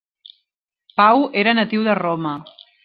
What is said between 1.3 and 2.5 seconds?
era natiu de Roma.